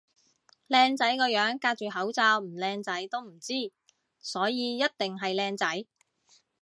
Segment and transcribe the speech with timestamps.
[0.67, 3.53] 靚仔個樣隔住口罩唔靚仔都唔知，
[4.17, 5.85] 所以一定係靚仔